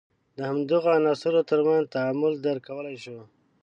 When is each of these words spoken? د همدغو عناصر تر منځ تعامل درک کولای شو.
د 0.35 0.37
همدغو 0.49 0.89
عناصر 0.97 1.33
تر 1.49 1.59
منځ 1.67 1.85
تعامل 1.93 2.33
درک 2.45 2.61
کولای 2.67 2.97
شو. 3.03 3.19